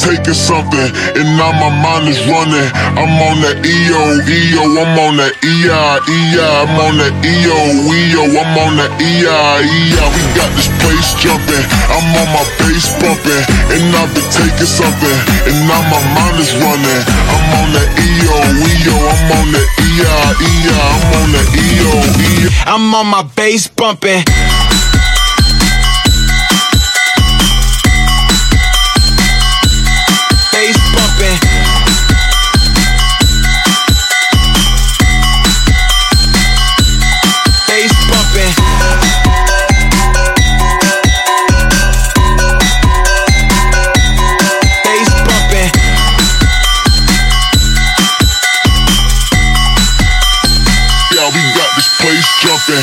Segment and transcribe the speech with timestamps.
[0.00, 2.68] taking something, and now my mind is running.
[2.96, 8.24] I'm on that EO, EO, I'm on that EI, EI, I'm on that EO, EO,
[8.32, 10.08] I'm on that EI, EI.
[10.16, 13.44] We got this place jumping, I'm on my bass bumping,
[13.76, 17.02] and I've been taking something, and now my mind is running.
[17.28, 21.92] I'm on that EO, EO, I'm on that EI, EI, I'm on that EO,
[22.24, 22.48] EO.
[22.64, 24.24] I'm on my bass bumping.
[52.70, 52.76] Yeah,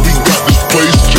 [0.00, 1.13] we got this place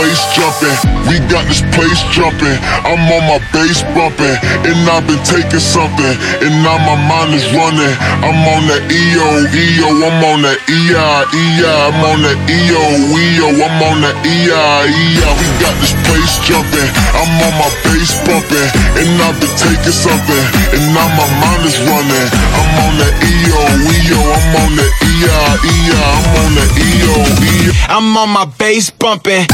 [0.00, 0.76] place jumping.
[1.04, 2.56] We got this place jumping.
[2.88, 7.44] I'm on my bass bumping, and I've been taking something, and now my mind is
[7.52, 7.94] running.
[8.24, 12.80] I'm on that EO, EO, I'm on that EI, EI, I'm on that EO,
[13.12, 15.32] EO, I'm on that EI, EI.
[15.36, 16.90] We got this place jumping.
[17.12, 20.44] I'm on my bass bumping, and I've been taking something,
[20.80, 22.28] and now my mind is running.
[22.56, 27.12] I'm on that EO, EO, I'm on that EI, EI, I'm on that EO,
[27.52, 27.72] EO.
[27.92, 29.44] I'm on my bass bumping.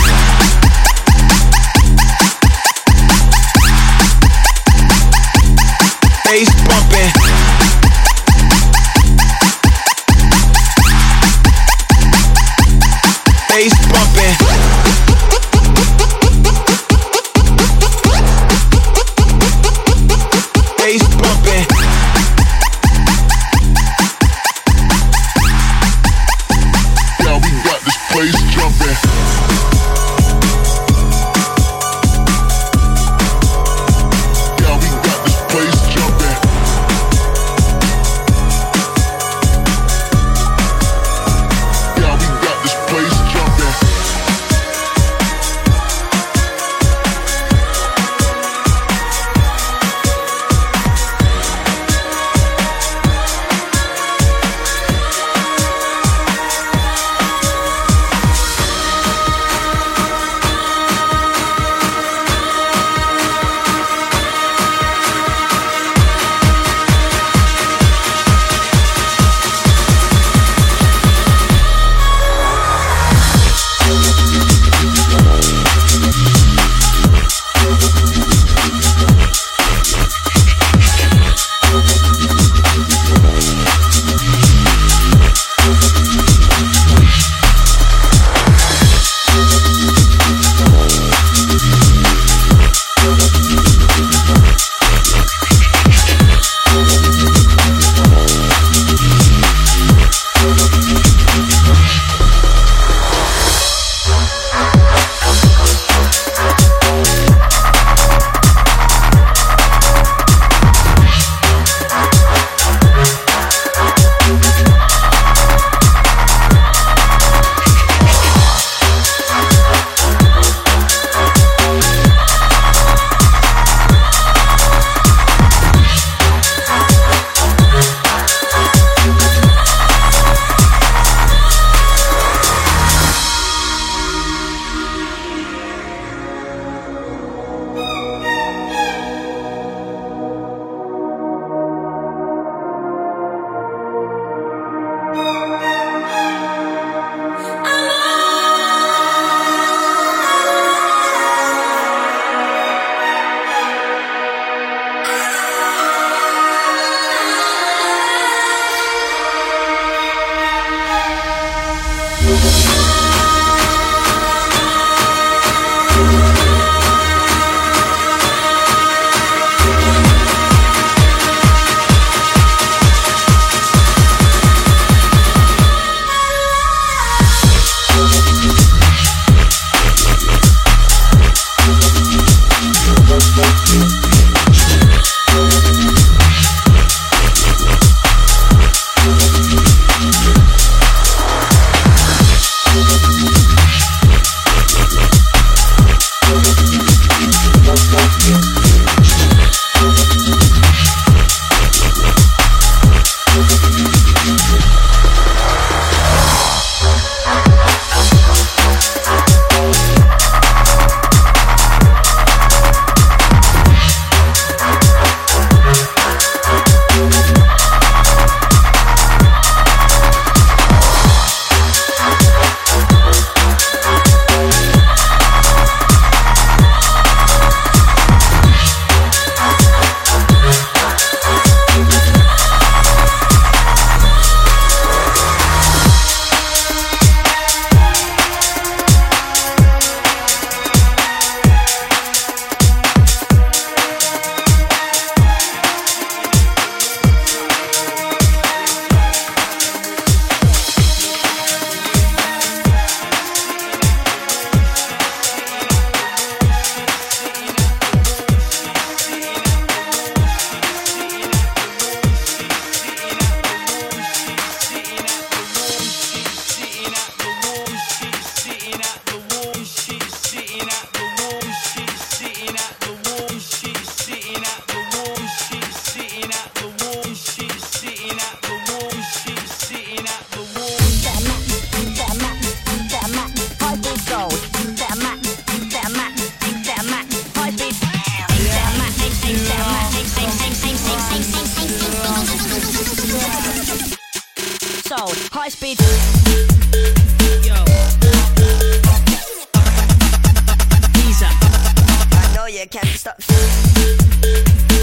[302.67, 303.21] I know you can't stop.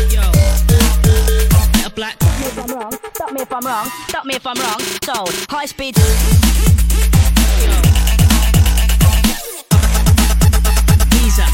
[0.10, 0.22] Yo.
[1.86, 2.16] A black.
[3.14, 3.90] Stop me if I'm wrong.
[4.08, 4.80] Stop me if I'm wrong.
[5.04, 5.98] So high speed.
[5.98, 7.74] Yo.
[11.10, 11.46] Visa.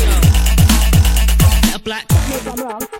[0.00, 0.14] Yo.
[1.74, 2.04] A black.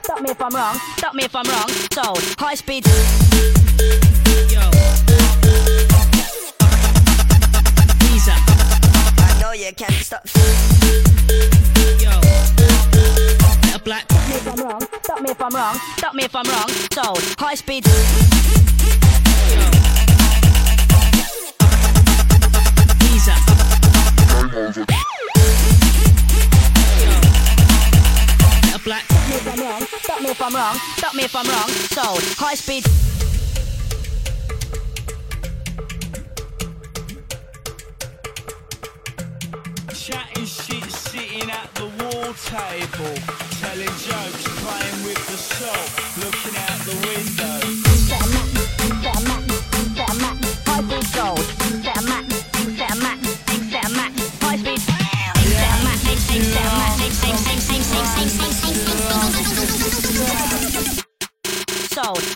[0.02, 0.78] Stop me if I'm wrong.
[0.96, 1.69] Stop me if I'm wrong.
[1.92, 2.86] So high speed.
[4.50, 5.92] Yo.
[9.52, 10.26] Oh, know you can't stop.
[12.00, 12.10] Yo.
[13.75, 14.10] A black.
[14.10, 14.81] Stop me if I'm wrong.
[15.02, 15.76] Stop me if I'm wrong.
[15.96, 16.69] Stop me if I'm wrong.
[16.93, 17.02] So
[17.38, 17.84] high speed.
[17.84, 17.93] Yo.
[23.00, 23.34] Visa.
[27.02, 27.14] Yo.
[28.75, 29.05] A black.
[30.02, 30.76] Stop me if I'm wrong.
[30.96, 31.69] Stop me if I'm wrong.
[31.69, 32.03] So
[32.43, 32.86] high speed.
[42.32, 43.15] Wall table.
[43.60, 47.82] Telling jokes, playing with the salt, looking out the window.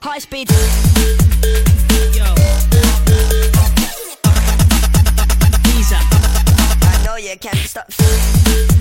[0.03, 0.49] High speed.
[2.15, 2.35] Yo.
[5.63, 5.99] Visa.
[6.81, 8.76] I know you can't stop.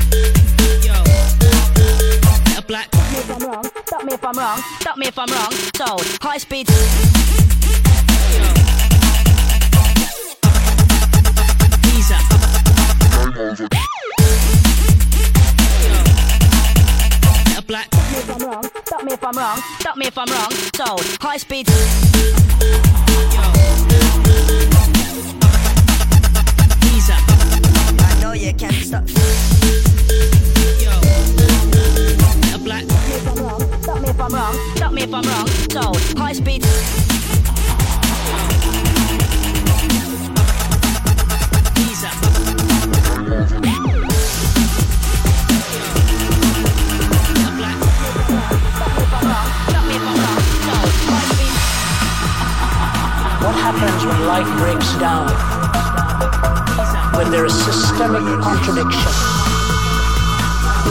[4.06, 4.60] Me if I'm wrong.
[4.80, 5.52] Stop me if I'm wrong.
[5.76, 6.06] Sold.
[6.22, 6.70] High speed.
[6.70, 6.76] Yo.
[11.82, 12.18] Visa.
[15.86, 16.00] Yo.
[17.58, 17.88] A black.
[18.86, 19.60] Stop me if I'm wrong.
[19.80, 20.52] Stop me if I'm wrong.
[20.76, 21.06] Sold.
[21.22, 21.68] High speed.
[21.68, 21.76] Yo.
[27.98, 29.08] I know you can't stop.
[30.80, 31.05] Yo.
[34.06, 34.54] Me if I'm wrong.
[34.76, 35.48] Stop me if I'm wrong.
[35.70, 35.98] Sold.
[36.18, 36.64] High speed.
[53.44, 55.30] What happens when life breaks down?
[57.18, 59.45] When there is systemic contradiction.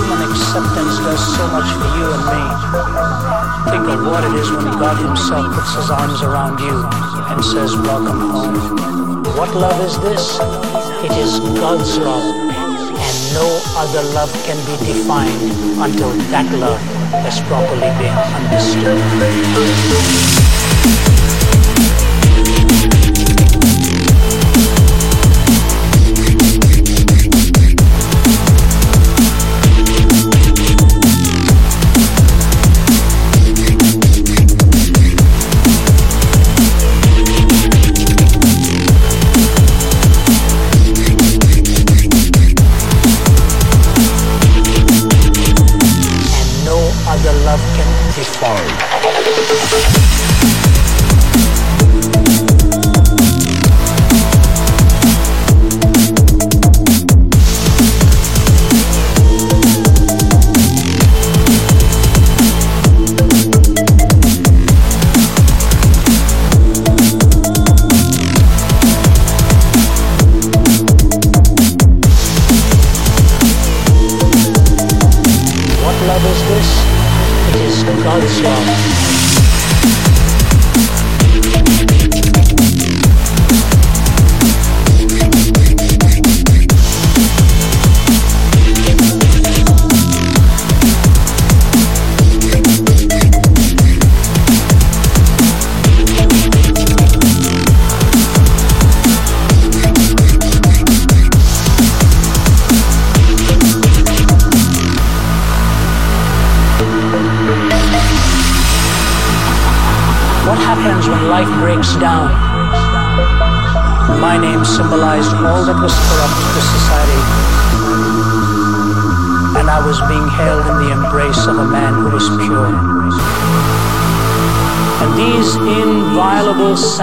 [0.04, 2.44] Human acceptance does so much for you and me.
[3.72, 6.84] Think of what it is when God Himself puts His arms around you
[7.32, 9.24] and says, Welcome home.
[9.38, 10.38] What love is this?
[11.02, 12.22] It is God's love.
[12.52, 13.48] And no
[13.80, 16.80] other love can be defined until that love
[17.24, 19.00] has properly been understood.
[78.22, 78.93] Is God's love.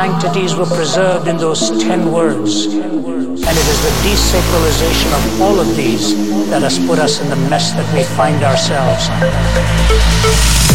[0.01, 2.65] Sanctities were preserved in those ten words.
[2.65, 6.07] And it is the desacralization of all of these
[6.49, 10.70] that has put us in the mess that we find ourselves.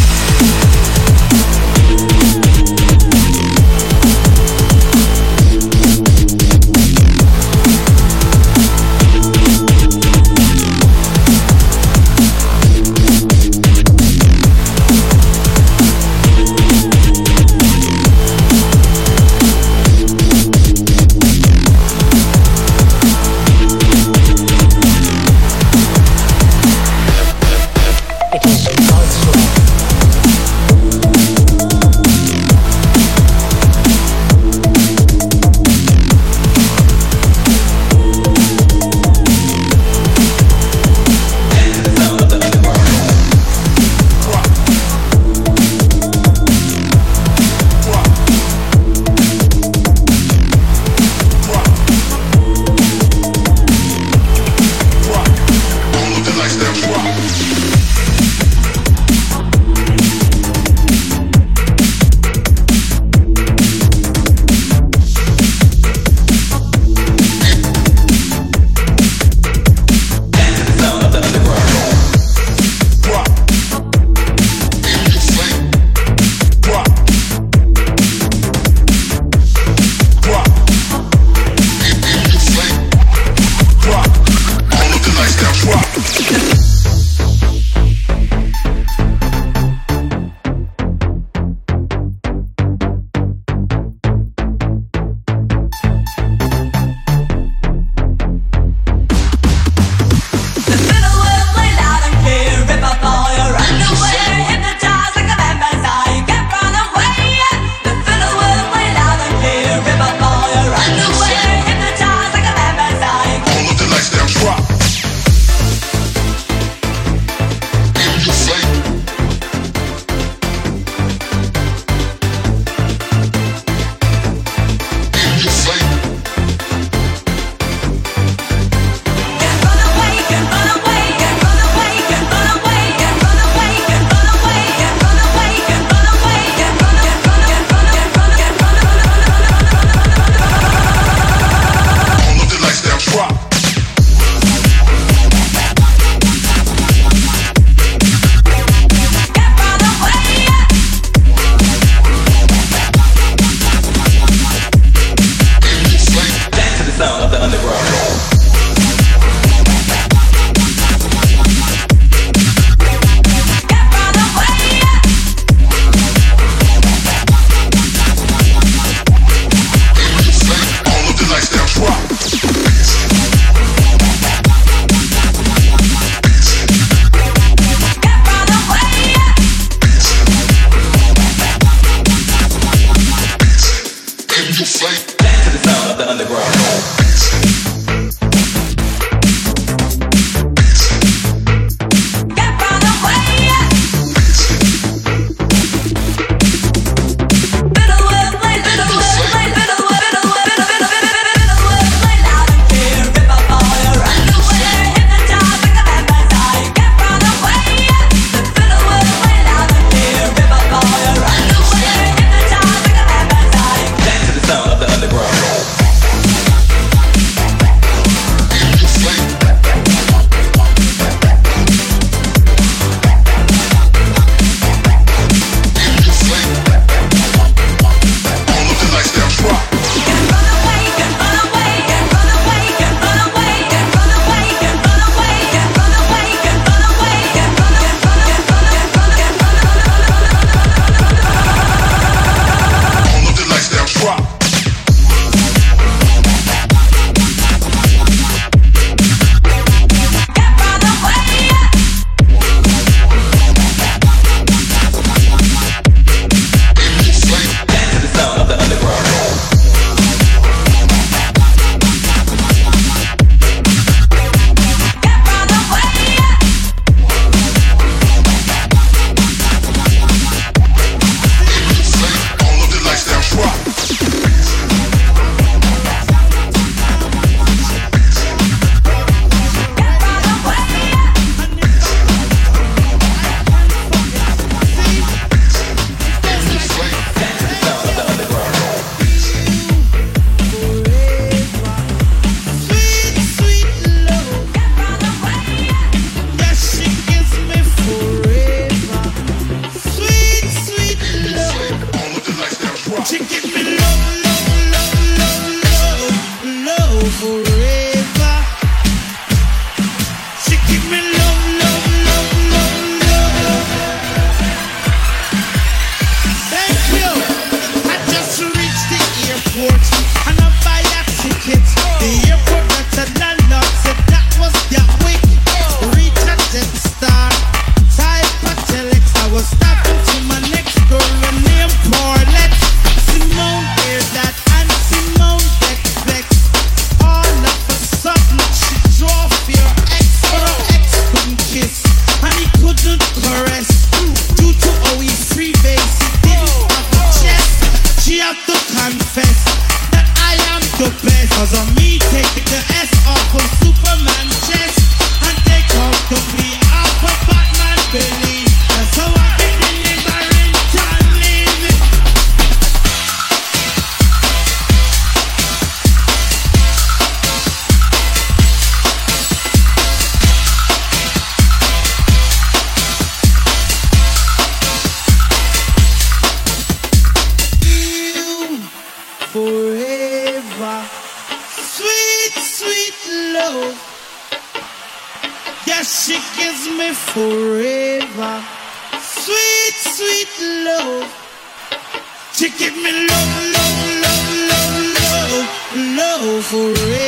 [396.42, 397.05] for it.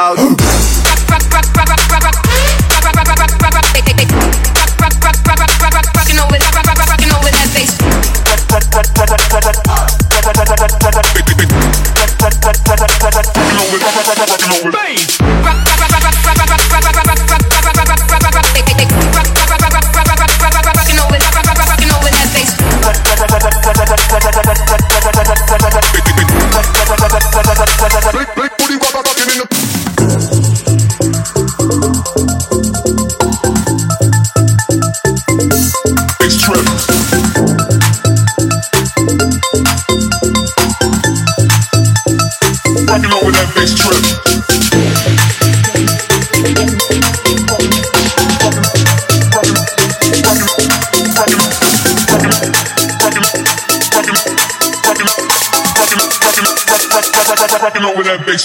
[0.00, 0.37] Oh.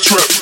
[0.01, 0.33] Trip.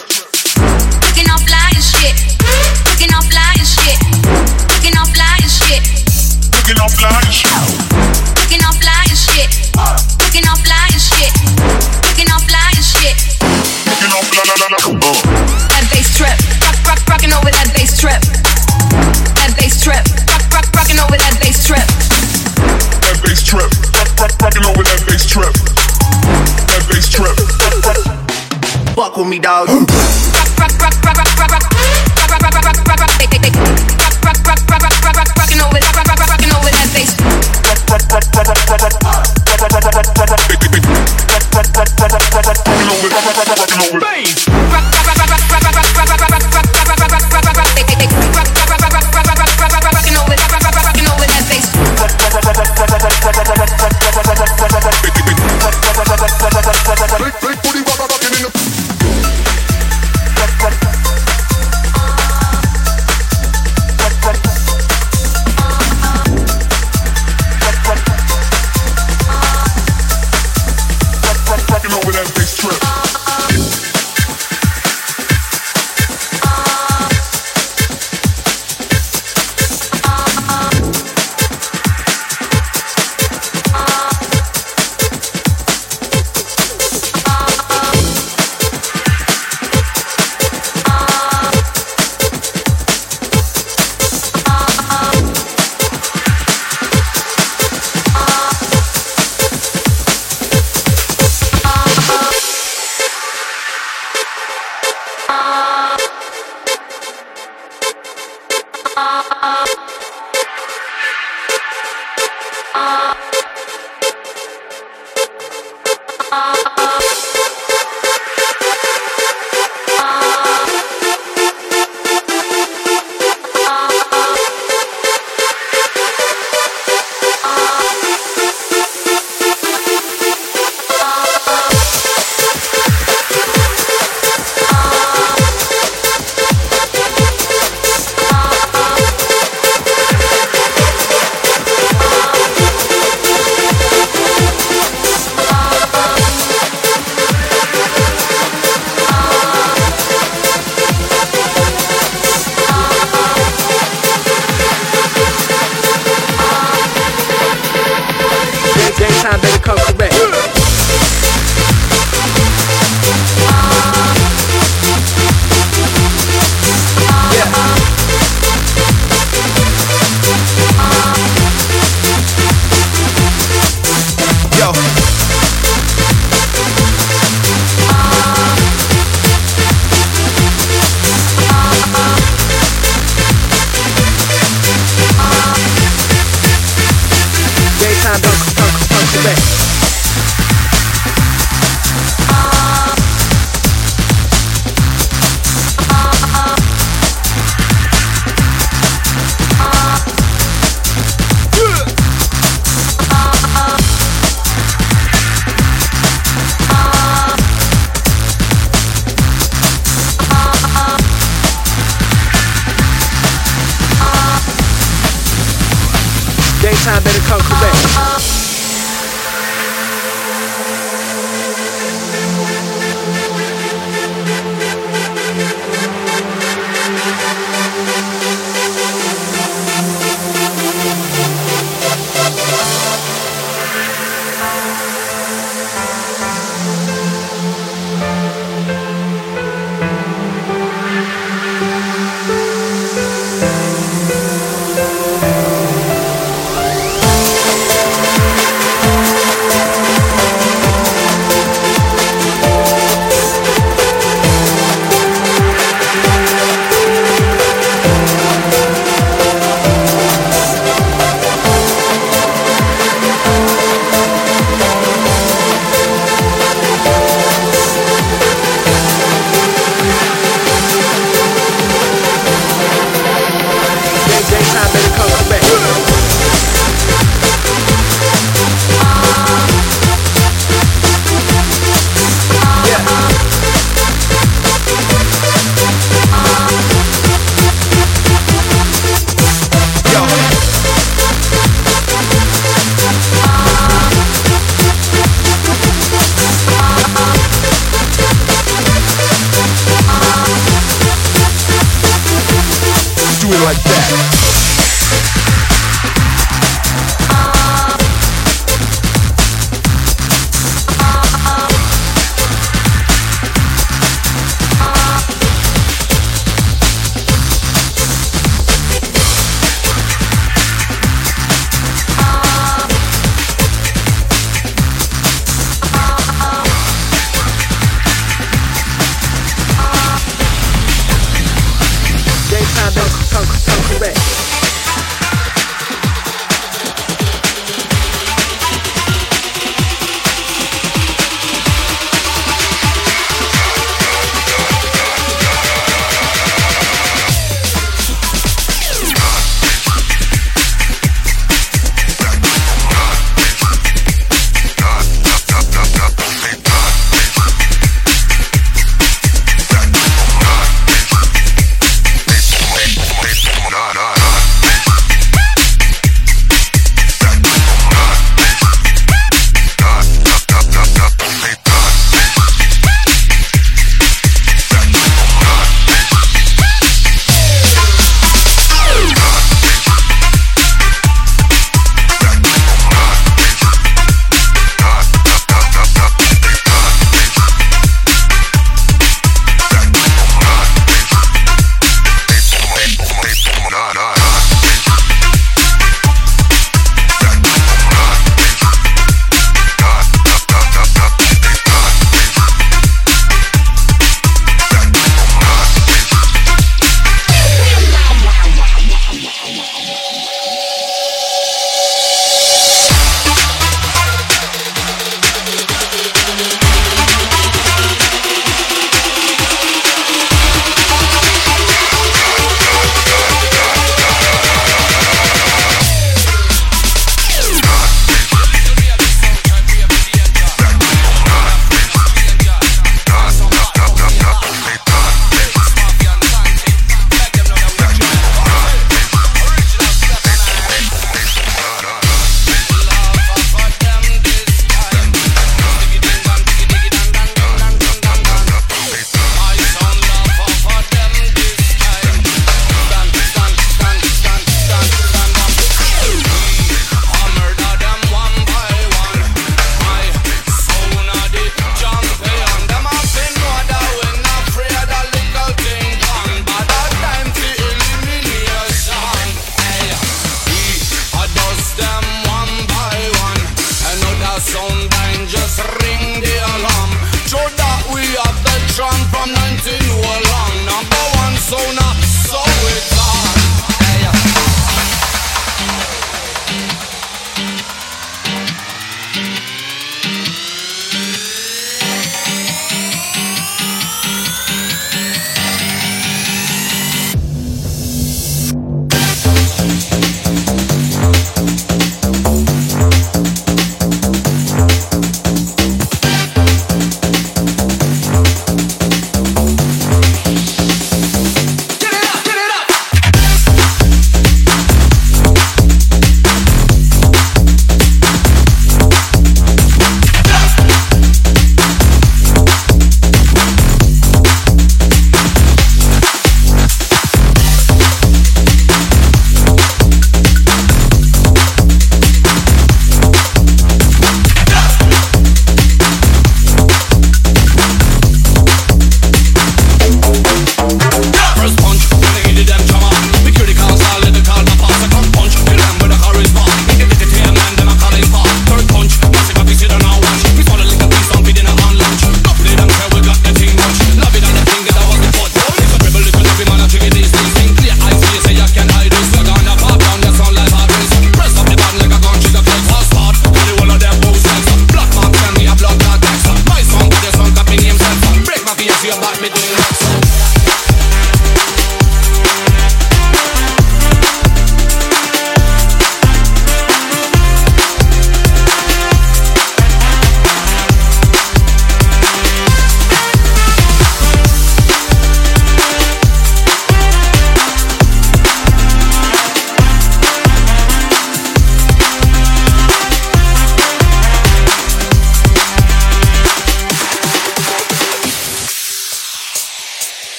[29.42, 29.81] Dog.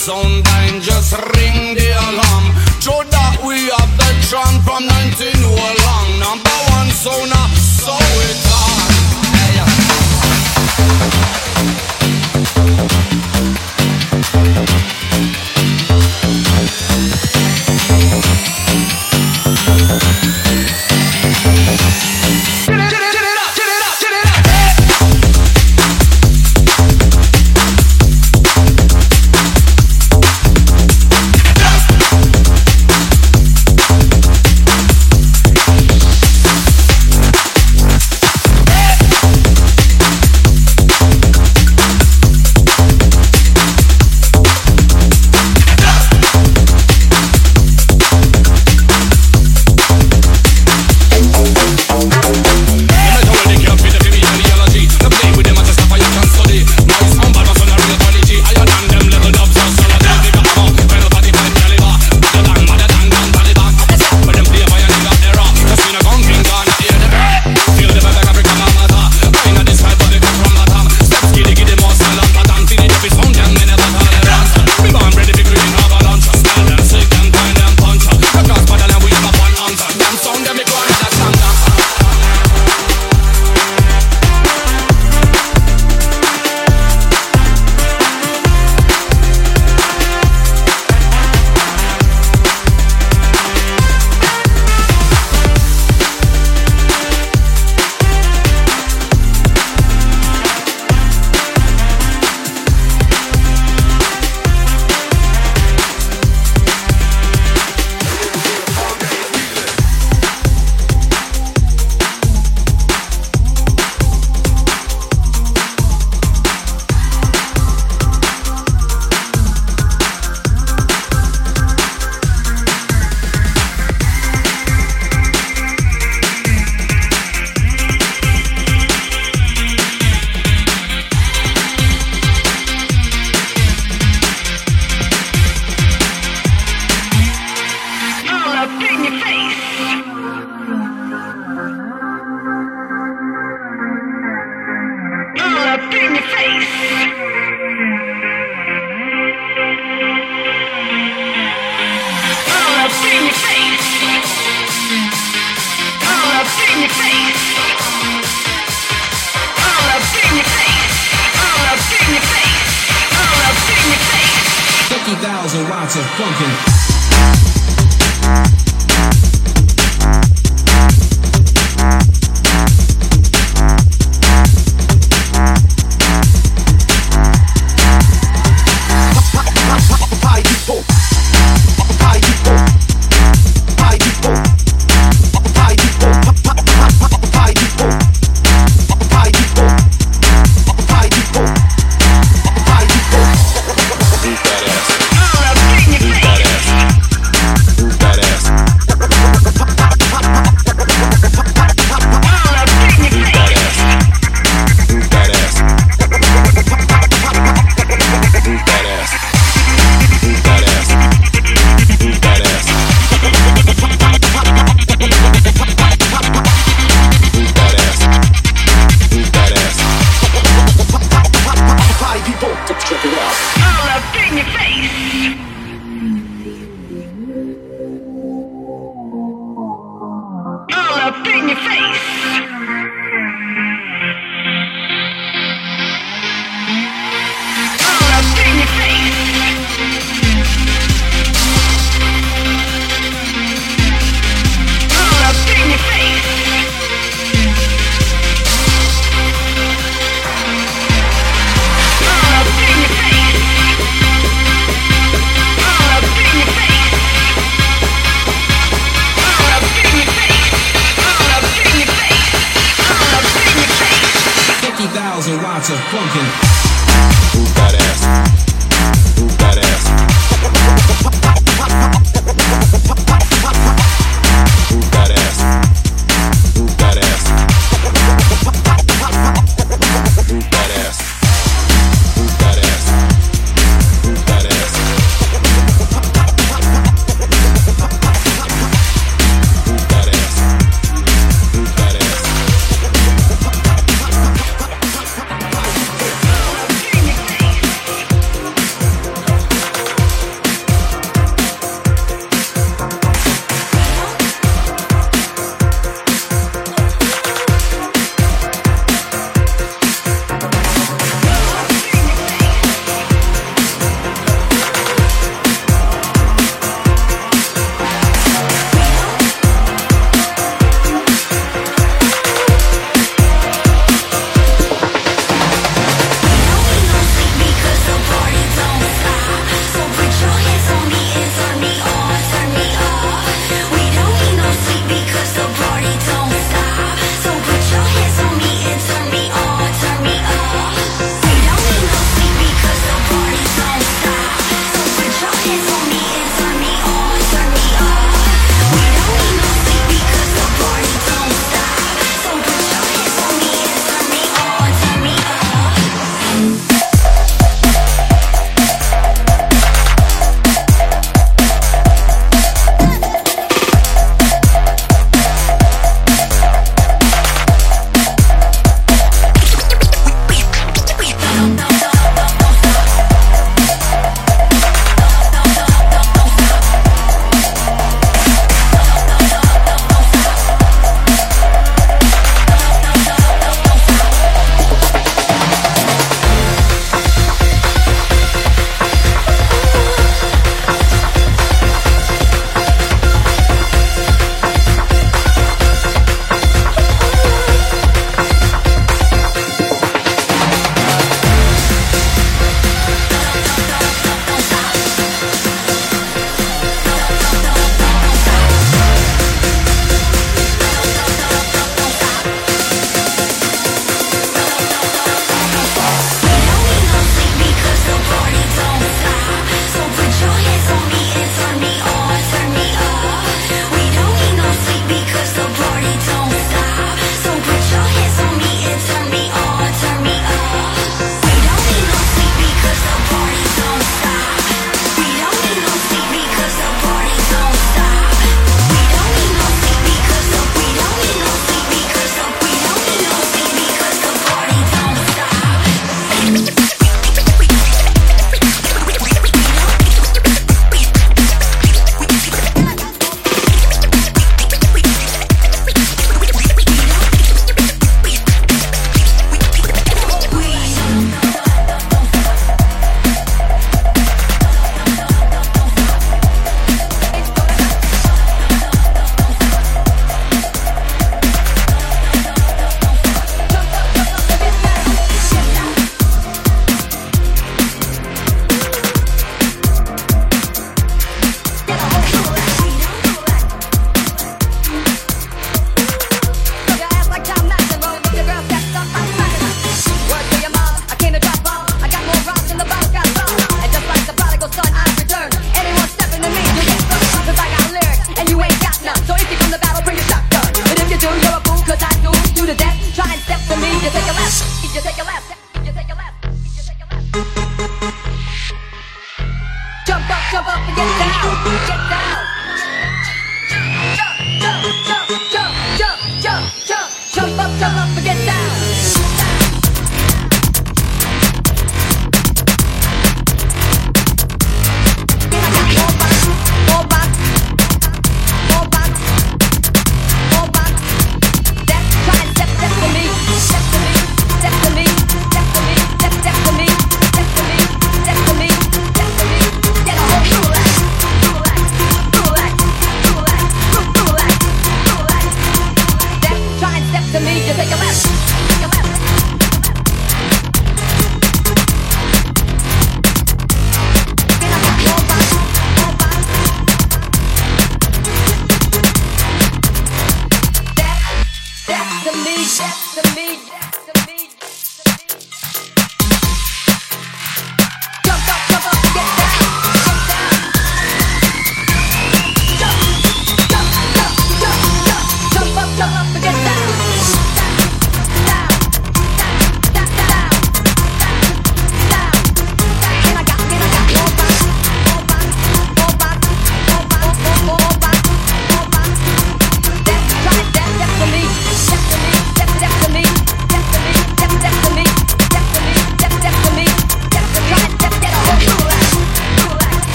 [0.00, 2.46] sound and just ring the alarm.
[2.80, 4.99] Show that we have the drum from the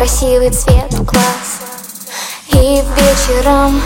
[0.00, 1.60] красивый цвет глаз.
[2.48, 3.82] И вечером,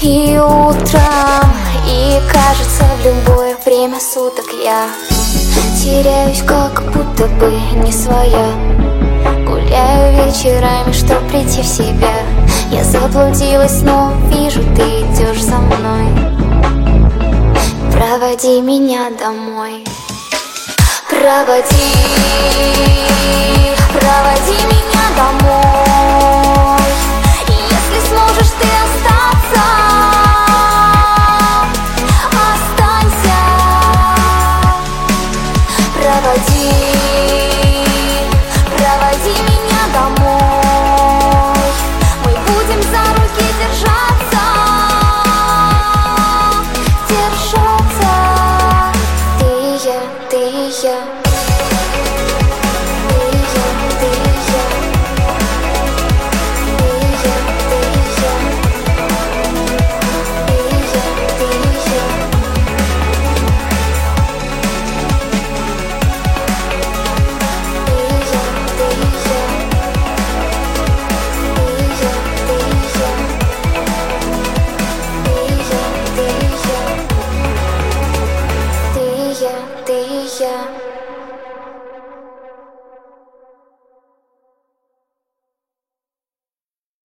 [0.00, 1.50] и утром
[1.88, 4.88] И кажется, в любое время суток я
[5.82, 7.50] Теряюсь, как будто бы
[7.82, 8.46] не своя.
[9.44, 12.14] Гуляю вечерами, чтоб прийти в себя.
[12.70, 16.06] Я заблудилась, но вижу, ты идешь за мной.
[17.92, 19.84] Проводи меня домой.
[21.10, 22.36] Проводи
[24.16, 25.85] Проводи меня домой.